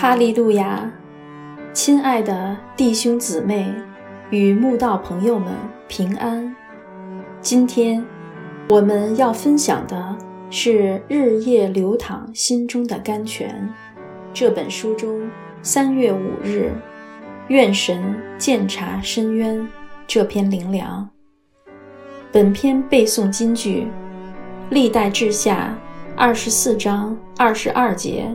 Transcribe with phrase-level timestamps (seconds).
[0.00, 0.90] 哈利路亚，
[1.74, 3.70] 亲爱的弟兄姊妹
[4.30, 5.52] 与慕道朋友们
[5.88, 6.56] 平安。
[7.42, 8.02] 今天
[8.70, 10.16] 我们要分享的
[10.48, 13.70] 是《日夜流淌心中的甘泉》
[14.32, 15.30] 这本书中
[15.60, 16.72] 三月五日
[17.48, 19.68] “愿神鉴察深渊”
[20.08, 21.06] 这篇灵粮。
[22.32, 23.86] 本篇背诵金句：
[24.70, 25.76] 历代志下
[26.16, 28.34] 二十四章二十二节。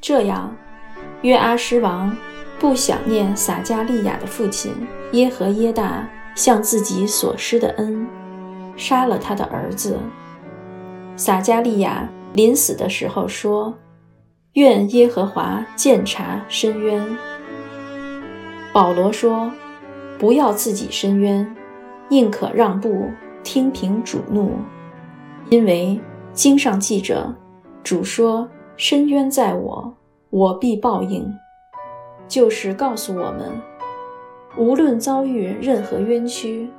[0.00, 0.50] 这样，
[1.22, 2.16] 约阿施王
[2.58, 4.72] 不想念撒加利亚的父亲
[5.12, 8.06] 耶和耶大向自己所施的恩，
[8.76, 9.98] 杀了他的儿子。
[11.16, 13.74] 撒加利亚临死的时候说
[14.54, 17.04] ：“愿耶和华鉴察深渊。”
[18.72, 19.52] 保罗说
[20.18, 21.54] ：“不要自己伸冤，
[22.08, 23.10] 宁可让步，
[23.42, 24.52] 听凭主怒，
[25.50, 26.00] 因为
[26.32, 27.34] 经上记着，
[27.82, 29.94] 主说。”深渊在我，
[30.30, 31.38] 我必报应。
[32.28, 33.50] 就是告诉我们，
[34.56, 36.70] 无论遭遇任何冤屈，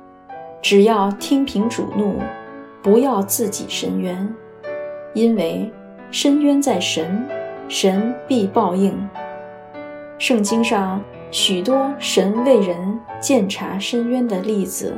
[0.62, 2.18] 只要听凭主怒，
[2.82, 4.34] 不要自己伸冤，
[5.12, 5.70] 因为
[6.10, 7.28] 深渊在神，
[7.68, 8.98] 神必报应。
[10.16, 14.96] 圣经上许多神为人鉴察深渊的例子，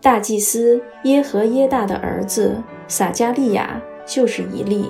[0.00, 4.88] 大祭司耶和耶大的儿子撒加利亚就是一例。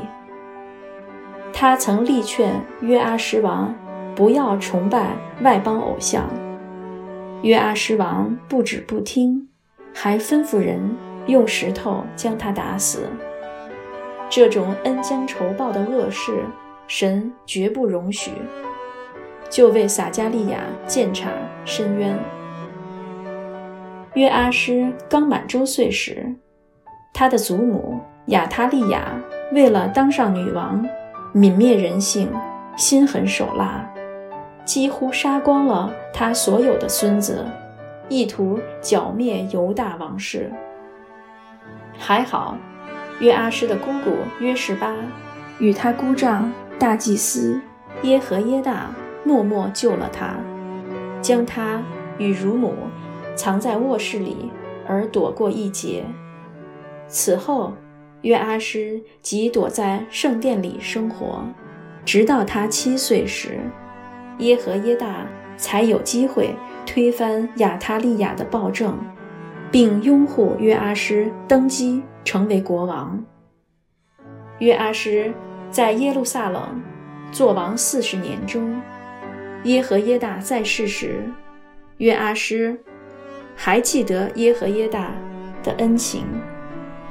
[1.61, 3.75] 他曾力劝约阿施王
[4.15, 6.25] 不要崇拜外邦偶像，
[7.43, 9.49] 约阿施王不止不听，
[9.93, 10.81] 还吩咐人
[11.27, 13.09] 用石头将他打死。
[14.31, 16.45] 这种恩将仇报的恶事，
[16.87, 18.31] 神绝不容许，
[19.51, 21.29] 就为撒加利亚鉴察
[21.65, 22.17] 申冤。
[24.15, 26.33] 约阿施刚满周岁时，
[27.13, 29.21] 他的祖母亚他利亚
[29.53, 30.89] 为了当上女王。
[31.35, 32.33] 泯灭人性，
[32.77, 33.85] 心狠手辣，
[34.65, 37.47] 几乎杀光了他所有的孙子，
[38.09, 40.51] 意图剿灭犹大王室。
[41.99, 42.57] 还好，
[43.21, 44.95] 约阿施的姑姑约十八
[45.59, 47.61] 与他姑丈大祭司
[48.03, 48.91] 耶和耶大
[49.23, 50.37] 默默救了他，
[51.21, 51.83] 将他
[52.17, 52.75] 与乳母
[53.35, 54.51] 藏在卧室里，
[54.89, 56.05] 而躲过一劫。
[57.07, 57.75] 此后。
[58.23, 61.45] 约阿施即躲在圣殿里生活，
[62.05, 63.61] 直到他七岁时，
[64.39, 68.99] 耶和耶大才有机会推翻亚他利亚的暴政，
[69.71, 73.25] 并拥护约阿施登基成为国王。
[74.59, 75.33] 约阿施
[75.71, 76.83] 在耶路撒冷
[77.31, 78.81] 做王四十年中，
[79.63, 81.23] 耶和耶大在世时，
[81.99, 82.77] 约阿施
[83.55, 85.13] 还记得耶和耶大
[85.63, 86.25] 的恩情。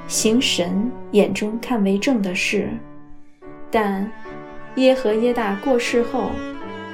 [0.07, 2.69] 行神眼中看为正的事，
[3.69, 4.09] 但
[4.75, 6.31] 耶和耶大过世后，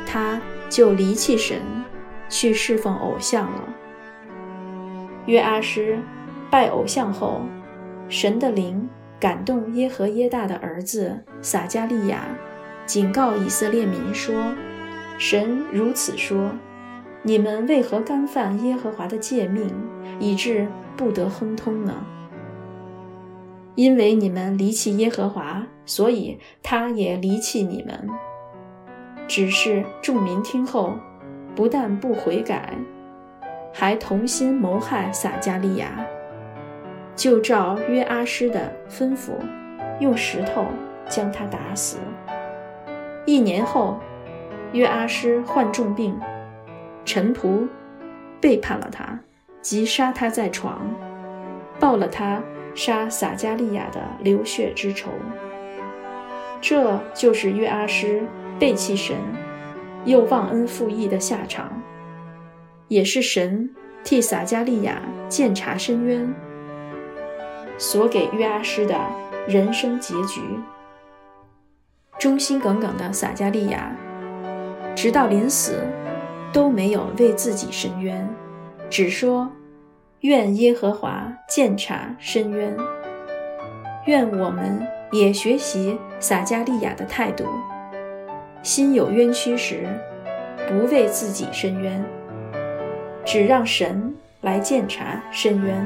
[0.06, 1.62] 他就离弃神，
[2.28, 3.70] 去侍奉偶像了。
[5.28, 6.00] 约阿施
[6.50, 7.42] 拜偶像后，
[8.10, 12.26] 神的灵感动耶和耶大的儿子撒加利亚，
[12.88, 14.56] 警告以色列民说
[15.20, 16.50] ：“神如此说，
[17.22, 19.70] 你们为何干犯耶和华的诫命，
[20.20, 21.94] 以致不得亨通呢？”
[23.76, 28.10] 因为你们离弃耶和华，所以他也离弃你们。
[29.28, 30.94] 只是众民听后，
[31.56, 32.74] 不但不悔改，
[33.74, 36.06] 还同心谋害撒加利亚，
[37.16, 39.32] 就照约阿施的吩咐，
[40.00, 40.66] 用石头
[41.08, 41.98] 将他打死。
[43.26, 43.98] 一年后，
[44.74, 46.20] 约阿施患重病，
[47.06, 47.68] 臣仆
[48.40, 49.20] 背叛了他，
[49.62, 50.82] 即杀他在床，
[51.80, 52.44] 报了他。
[52.76, 55.12] 杀撒加利亚的流血之仇，
[56.60, 58.24] 这就是约阿施
[58.60, 59.16] 背弃神
[60.06, 61.72] 又忘恩负义的下场，
[62.88, 63.70] 也是神
[64.04, 66.34] 替撒加利亚鉴察深渊
[67.78, 69.00] 所给约阿施的
[69.48, 70.42] 人生结局。
[72.18, 73.96] 忠心耿耿的撒加利亚，
[74.96, 75.86] 直到临死
[76.52, 78.28] 都没有为自己伸冤，
[78.90, 79.52] 只说。
[80.24, 82.74] 愿耶和华鉴察深渊。
[84.06, 84.82] 愿我们
[85.12, 87.44] 也学习撒加利亚的态度，
[88.62, 89.86] 心有冤屈时，
[90.66, 92.02] 不为自己伸冤，
[93.26, 95.86] 只让神来鉴察深渊。